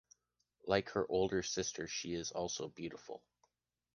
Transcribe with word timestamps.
Like 0.65 0.89
her 0.93 1.05
older 1.11 1.43
sister, 1.43 1.87
she 1.87 2.15
is 2.15 2.31
also 2.31 2.69
beautiful. 2.69 3.21